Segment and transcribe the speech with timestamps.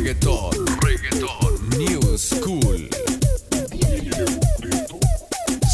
[0.00, 2.88] reggaeton, reggaeton, new school.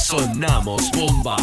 [0.04, 1.36] Sonamos bomba.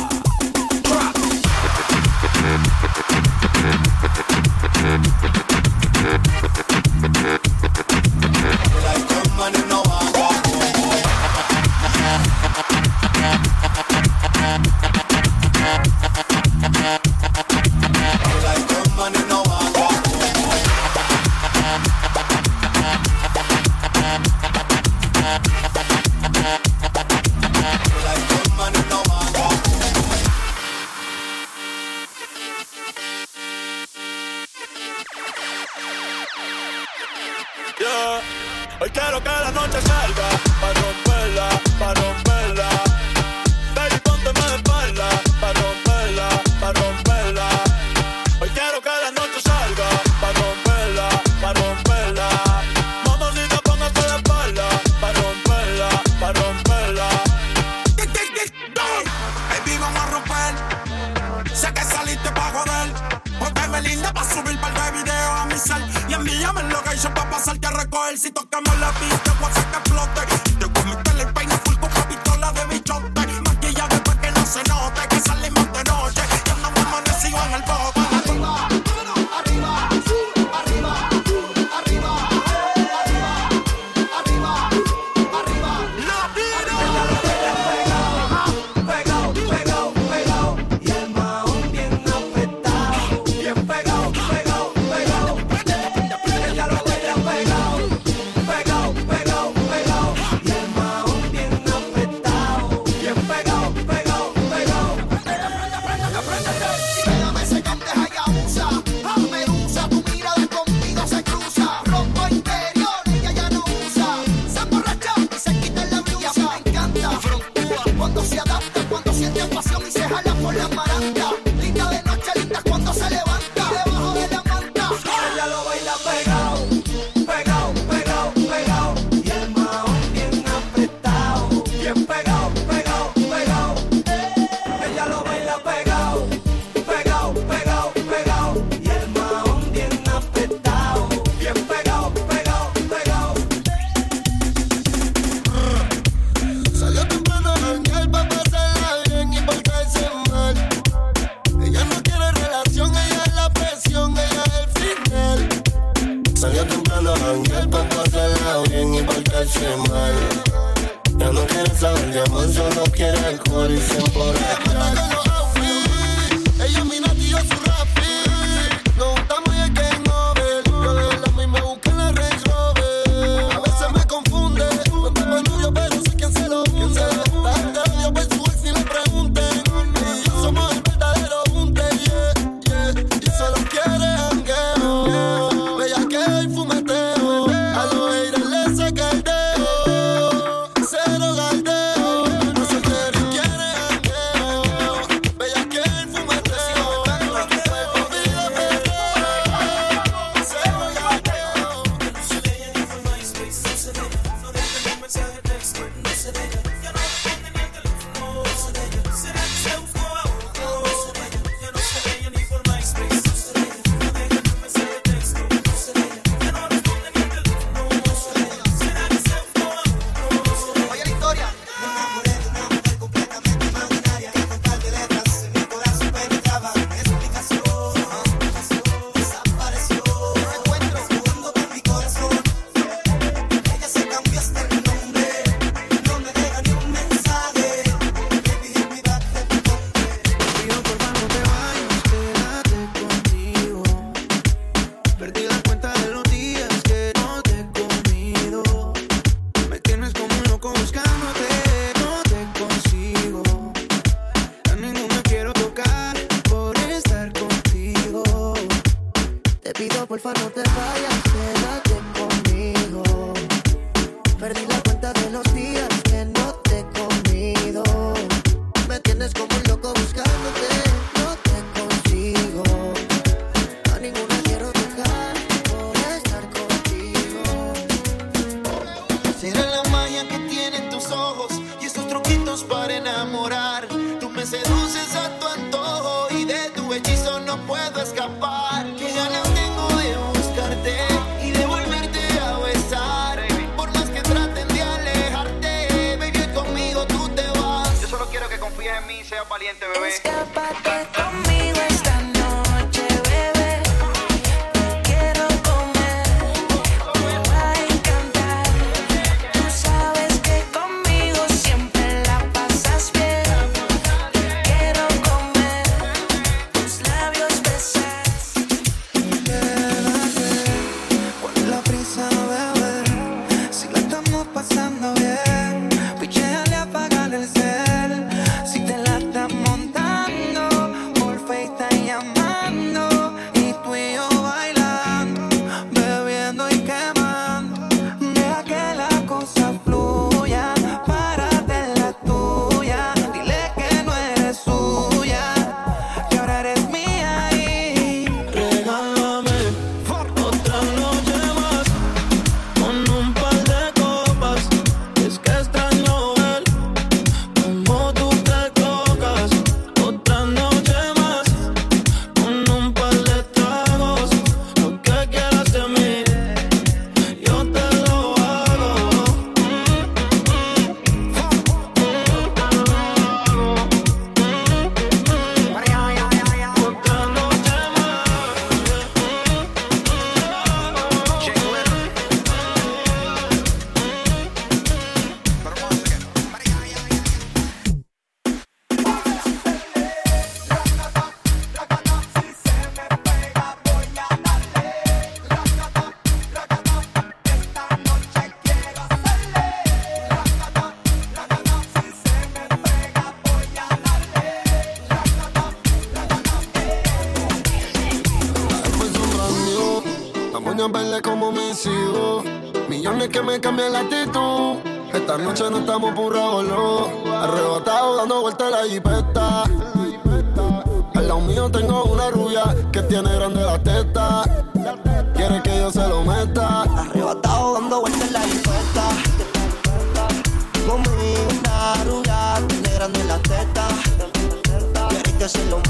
[435.43, 435.81] Que se lo.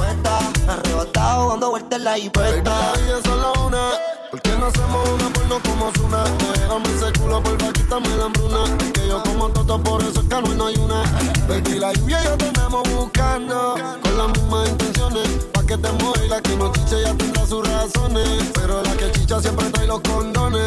[0.68, 3.92] Arrebatado dando vueltas en la la vida es solo una.
[4.32, 6.24] ¿Por qué no hacemos una porno como Zuna?
[6.54, 8.64] Déjame ese culo, porfa, quítame la hambruna.
[8.94, 11.04] Que yo como toto, por eso es que no, no hay una.
[11.48, 13.76] Baby, la lluvia y yo te andamos buscando.
[14.02, 15.28] Con las mismas intenciones.
[15.54, 18.52] Pa' que te mueva y la que no chiche ya tendrá sus razones.
[18.56, 20.62] Pero la que chicha siempre trae los condones.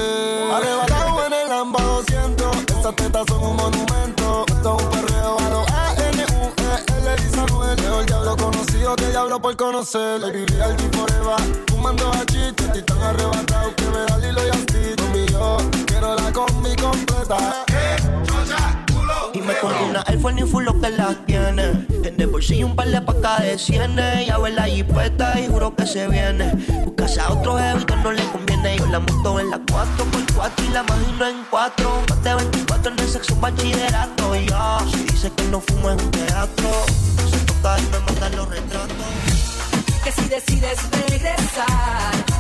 [0.55, 2.57] Arrebatado en el Lamba 200.
[2.79, 4.45] Esas tetas son un monumento.
[4.47, 7.77] Esto es un perreo a los A-N-U-E-L y Samuel.
[7.81, 8.37] Leo el diablo
[8.77, 10.21] conocido que diablo por conocer.
[10.21, 11.65] Baby, real y forever.
[11.69, 15.03] Fumando hachís, estoy tan arrebatado que me da Lilo y Asti.
[15.03, 15.57] Conmigo,
[15.87, 17.65] quiero la combi completa.
[19.33, 21.87] Y me compré una iPhone y full lo que las tiene.
[22.05, 24.27] En el bolsillo un par de pacas de cienes.
[24.27, 26.53] Ya ve la jipeta y juro que se viene.
[26.85, 28.79] Buscase a otro jefe que no le conviene.
[28.79, 32.03] Yo la monto en la 4x4 y la imagino en 4.
[32.11, 34.37] Más de 24 en el sexo bachillerato.
[34.37, 36.71] Y ya, si dice que no fumo en un teatro.
[37.67, 38.97] Y me mandan los retratos.
[40.05, 40.79] que si decides
[41.09, 42.36] regresar,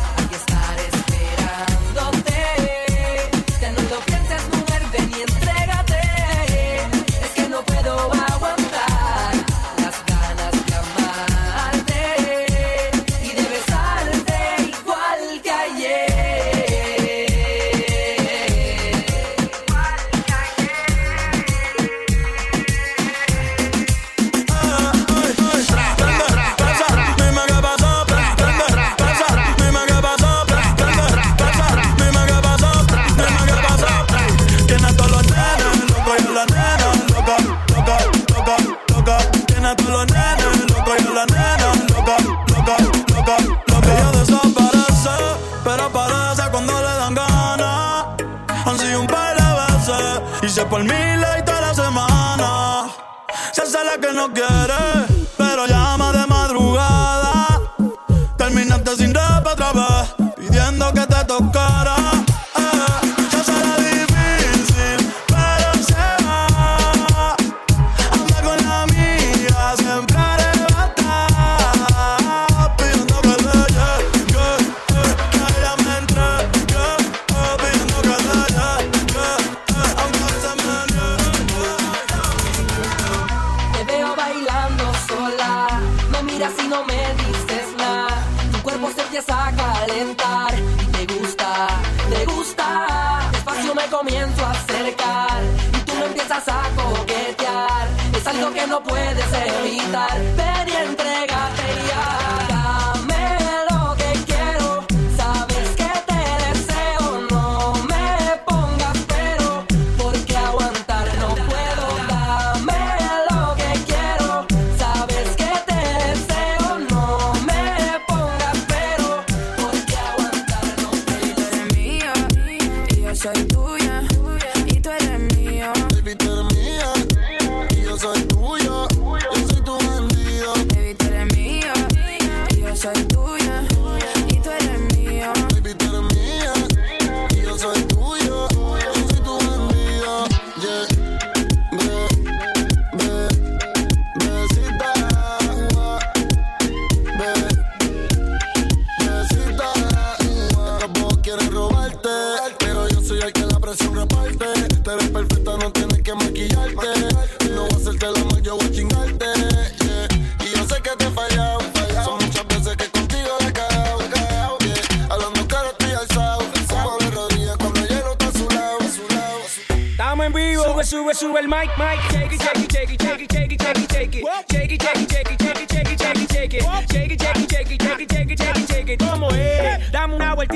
[53.86, 55.05] la que no quiere,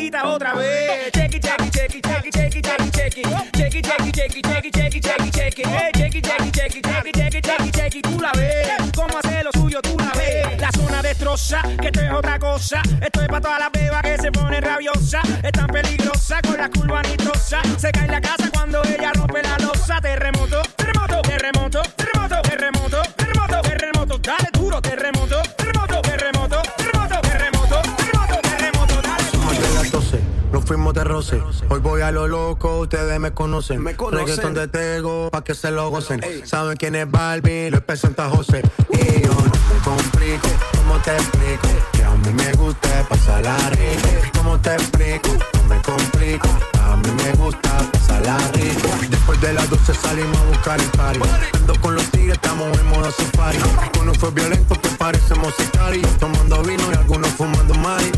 [0.07, 1.40] it, shake it.
[3.61, 5.66] Shake it, shake it, shake it, shake it, shake it, shake it, shake it.
[5.66, 8.02] Hey, it, shake it, shake it, shake it.
[8.02, 8.69] Tú la ves.
[8.95, 9.80] ¿Cómo hace lo suyo?
[9.83, 10.61] Tú la ves.
[10.61, 12.83] La zona destroza, que esto es otra cosa.
[13.00, 15.23] Esto es para todas las bebas que se ponen rabiosas.
[15.42, 17.61] Es tan peligrosa con la curva nitrosa.
[17.78, 19.12] Se cae en la casa cuando ella
[30.92, 31.42] de roce.
[31.68, 33.82] Hoy voy a lo loco, ustedes me conocen.
[33.82, 34.26] Me conocen.
[34.26, 36.20] Reggaeton de Tego, pa' que se lo gocen.
[36.44, 38.62] Saben quién es Barbie, lo presenta José.
[38.90, 41.68] Y yo no me complico, ¿cómo te explico?
[42.20, 44.08] A mí me gusta pasarla rico.
[44.36, 45.30] ¿Cómo te explico?
[45.54, 46.48] No me complico.
[46.84, 48.88] A mí me gusta pasarla rico.
[49.08, 51.20] Después de las 12 salimos a buscar el party.
[51.54, 53.58] Ando con los tigres, estamos en modo safari.
[54.02, 56.02] Uno fue violento que parecemos sicari.
[56.18, 58.12] Tomando vino y algunos fumando mari.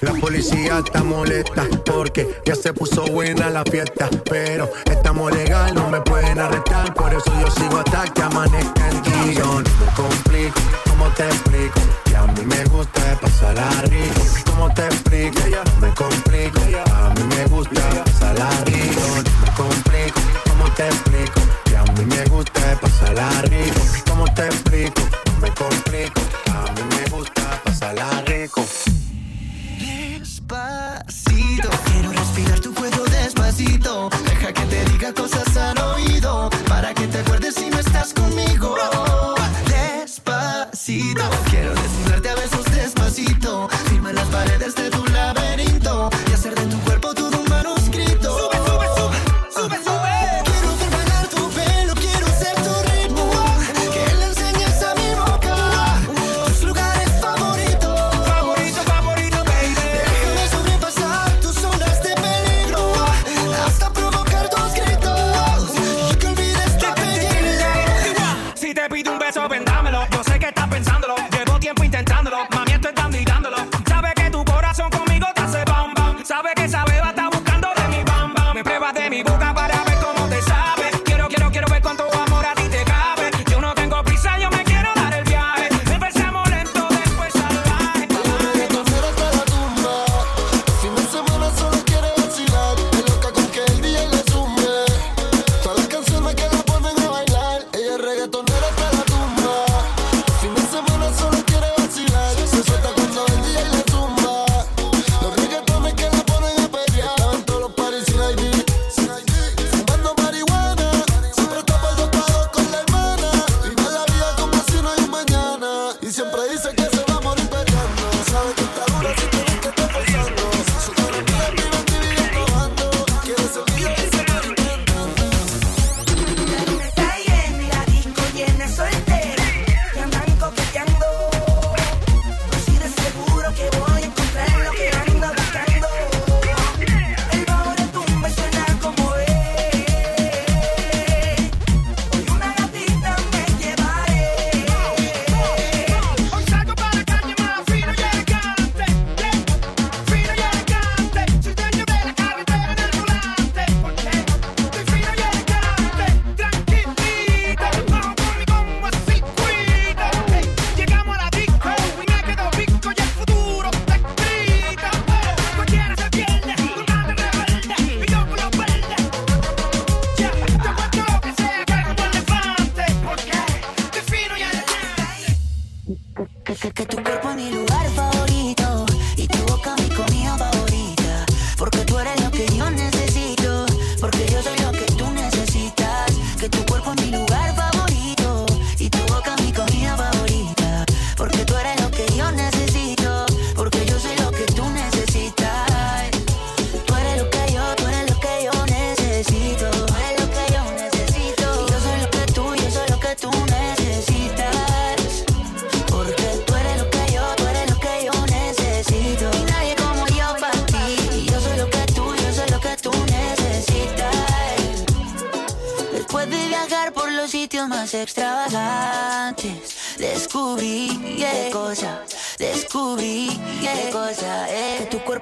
[0.00, 4.08] La policía está molesta porque ya se puso buena la fiesta.
[4.30, 6.94] Pero estamos legal, no me pueden arrestar.
[6.94, 9.34] Por eso yo sigo hasta que amanezca ti.
[9.34, 11.80] Yo no me complico, ¿cómo te explico?
[12.22, 14.22] A mí me gusta pasarla rico.
[14.46, 15.40] ¿Cómo te explico?
[15.80, 16.60] Me complico,
[16.94, 19.00] a mí me gusta pasarla rico.
[19.42, 21.40] Me complico, ¿cómo te explico?
[21.64, 23.80] Que a mí me gusta pasarla rico.
[24.08, 25.02] ¿Cómo te explico?
[25.40, 26.20] Me complico,
[26.52, 28.64] a mí me gusta pasarla rico.
[29.80, 34.10] Despacito, quiero respirar tu cuello despacito.
[34.28, 36.50] Deja que te diga cosas al oído.
[36.68, 38.76] Para que te acuerdes si no estás conmigo.
[40.84, 43.68] Quiero desnudarte a besos despacito.
[43.88, 45.11] Firma las paredes de tu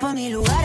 [0.00, 0.59] cuerpo es mi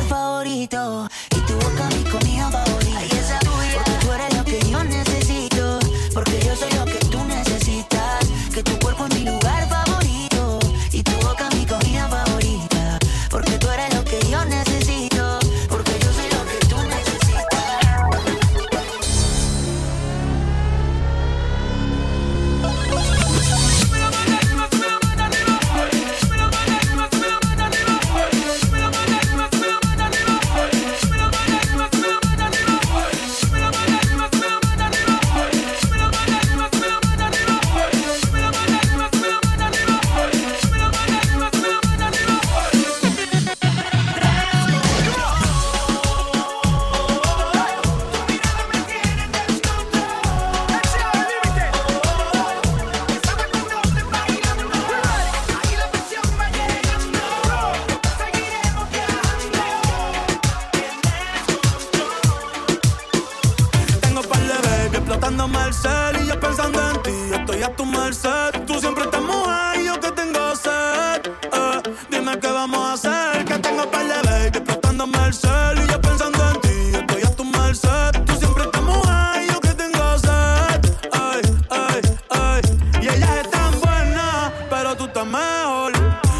[84.95, 85.91] tú estás mejor.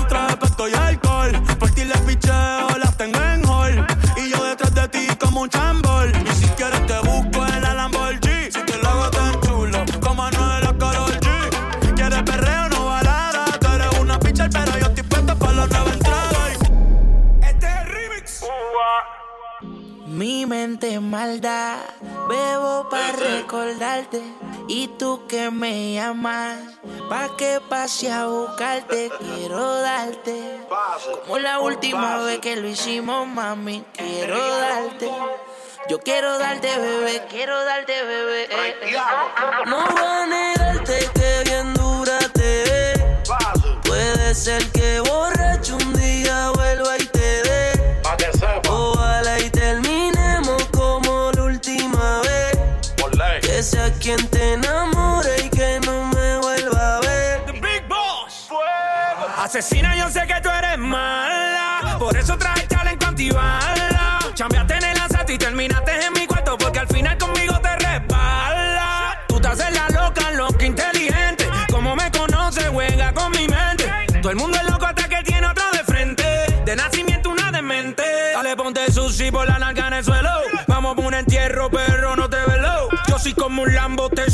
[0.08, 3.86] Traje pesco y alcohol, por ti le picheo, las tengo en hall.
[4.18, 6.12] Y yo detrás de ti como un chambol.
[6.26, 8.52] Y si quieres te busco en la Lamborghini.
[8.52, 11.96] Si te lo hago tan chulo, como Anuel o Karol G.
[11.96, 13.46] Quieres perreo, no balada.
[13.60, 16.50] Tú eres una pitcher, pero yo estoy puesto para la nueva entrada.
[17.42, 18.42] Este es el remix.
[20.08, 21.78] Mi mente maldad,
[22.30, 24.22] bebo para recordarte.
[24.68, 26.58] Y tú que me llamas,
[27.10, 30.60] pa' que pase a buscarte, quiero darte.
[31.24, 35.10] Como la última vez que lo hicimos, mami, quiero darte.
[35.88, 38.44] Yo quiero darte, bebé, quiero darte, bebé.
[38.46, 38.98] eh, eh.
[39.68, 43.18] No voy a negarte que bien dura te ve.
[43.86, 48.02] Puede ser que borracho un día vuelva y te dé.
[48.68, 52.58] Ojalá y terminemos como la última vez.
[53.42, 54.58] Que sea quien te
[59.58, 61.96] Asesina, yo sé que tú eres mala.
[61.98, 64.20] Por eso traje challenge antibala.
[64.34, 66.58] Chambeaste en el asalto y terminaste en mi cuarto.
[66.58, 69.18] Porque al final conmigo te resbala.
[69.30, 71.48] Tú te haces la loca, loca inteligente.
[71.72, 73.90] Como me conoces, juega con mi mente.
[74.22, 76.26] Todo el mundo es loco hasta que tiene otro de frente.
[76.66, 78.04] De nacimiento una demente.
[78.34, 80.32] Dale, ponte sushi por la narca en el suelo.
[80.68, 82.05] Vamos por un entierro, pero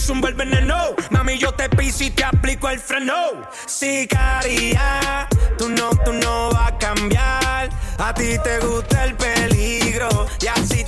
[0.01, 0.95] zumba el veneno.
[1.11, 3.47] Mami, yo te piso y te aplico el freno.
[3.67, 7.69] Sicaria, tú no, tú no vas a cambiar.
[7.97, 10.83] A ti te gusta el peligro y así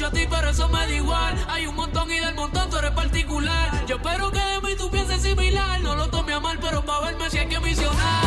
[0.00, 1.46] mucho a ti, pero eso me da igual.
[1.48, 3.84] Hay un montón y del montón tú eres particular.
[3.86, 5.78] Yo espero que de mí tú pienses similar.
[5.82, 8.19] No lo tome a mal, pero para verme si hay que misionar.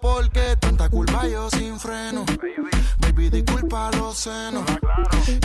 [0.00, 2.24] porque tanta culpa yo sin freno.
[2.98, 4.64] Baby, disculpa los senos.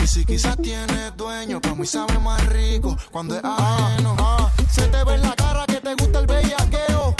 [0.02, 4.16] Y si quizás tienes dueño, para mí sabe más rico cuando es ajeno.
[4.18, 7.14] Ah, se te ve en la cara que te gusta el bellaqueo.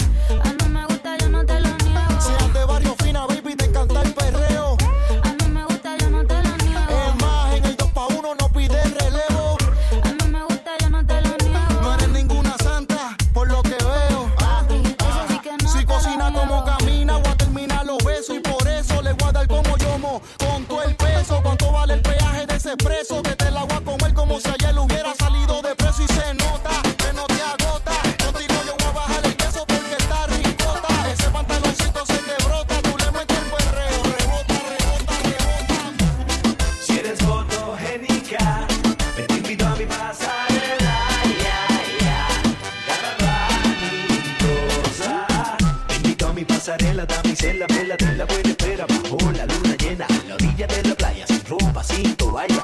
[46.67, 50.83] pasarela, damisela, vela de la buena espera bajo la luna llena, en la orilla de
[50.83, 52.63] la playa, sin ropa, sin toalla.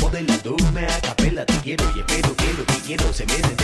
[0.00, 3.55] Modela, duerme a capela, te quiero y espero que lo que quiero se me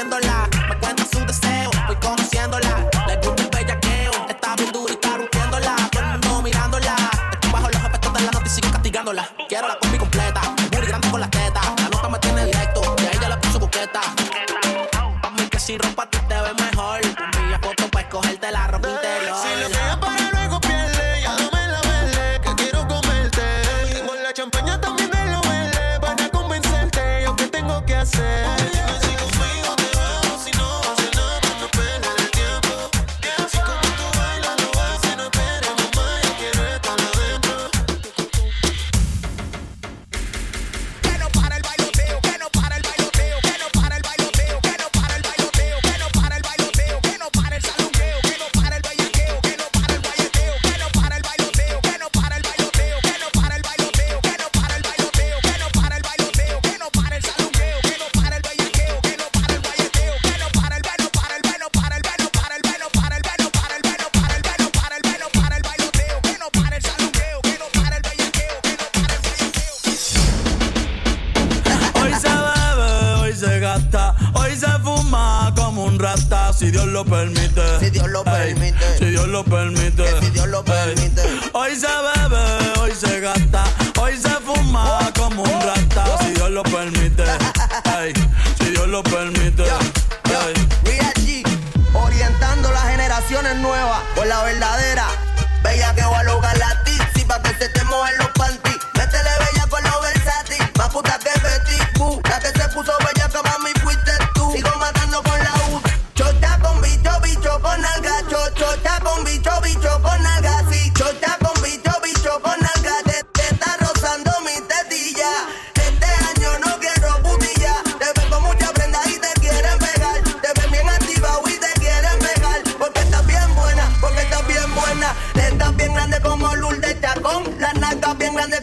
[0.00, 0.79] haciéndola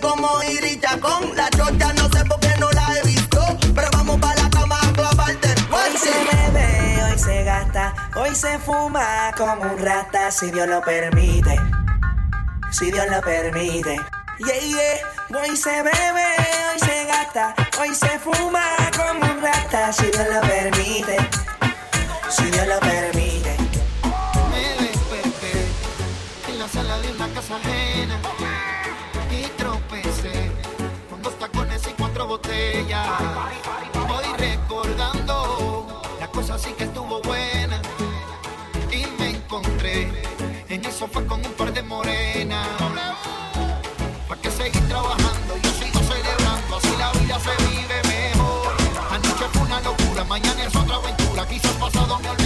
[0.07, 3.41] como Irita con la chocha, no sé por qué no la he visto,
[3.75, 5.49] pero vamos para la cama a clavarte.
[5.49, 10.67] Hoy pues se bebe, hoy se gasta, hoy se fuma como un rata, si Dios
[10.67, 11.59] lo permite,
[12.71, 13.99] si Dios lo permite.
[14.39, 16.27] Yeah, yeah, hoy se bebe,
[16.71, 18.63] hoy se gasta, hoy se fuma
[18.95, 21.17] como un rata, si Dios lo permite,
[22.29, 23.57] si Dios lo permite.
[24.51, 25.67] Me desperté
[26.47, 28.21] en la sala de una casa ajena
[32.27, 33.03] botella.
[34.07, 37.81] Voy recordando la cosa así que estuvo buena.
[38.91, 40.11] Y me encontré
[40.69, 42.67] en el sofá con un par de morenas.
[44.27, 45.55] ¿Para que seguir trabajando?
[45.63, 48.73] Yo sigo celebrando, así la vida se vive mejor.
[49.11, 51.47] Anoche fue una locura, mañana es otra aventura.
[51.47, 52.36] Quizás pasado me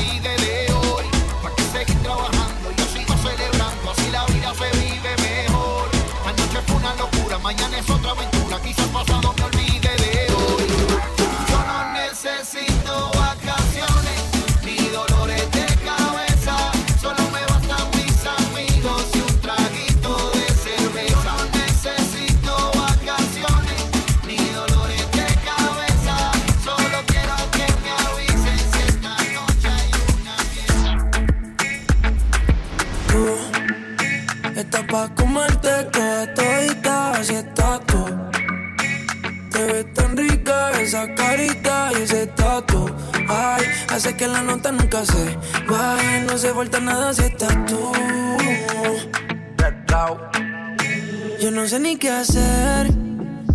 [52.01, 52.91] qué hacer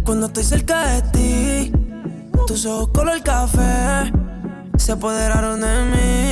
[0.05, 1.73] cuando estoy cerca de ti.
[2.47, 4.13] Tus ojos color café
[4.79, 6.26] se apoderaron de mí.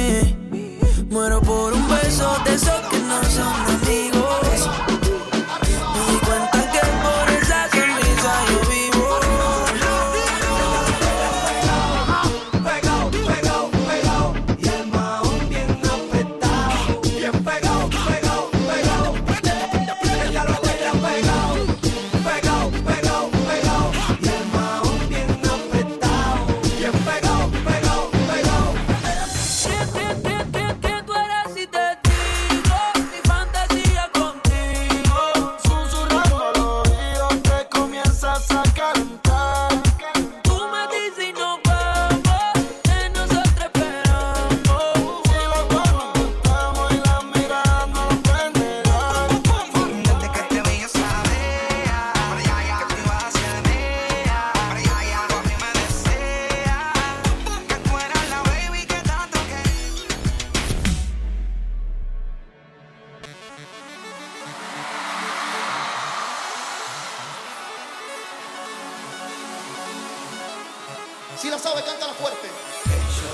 [71.40, 72.47] Si la sabe, cántala fuerte.
[72.47, 73.29] Hecho,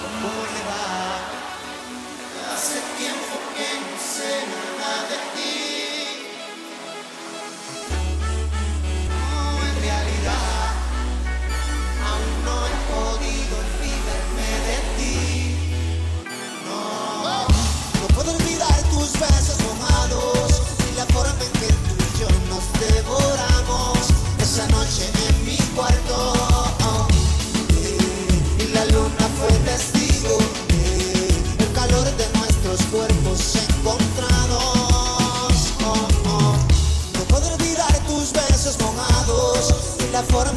[0.00, 1.18] ¿cómo le va?
[2.54, 4.46] Hace tiempo que no sé
[4.78, 5.57] nada de ti.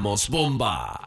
[0.00, 0.99] Sonamos bomba.